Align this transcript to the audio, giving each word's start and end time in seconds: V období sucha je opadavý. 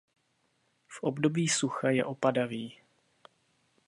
V 0.87 0.99
období 1.03 1.47
sucha 1.47 1.89
je 1.89 2.05
opadavý. 2.05 2.79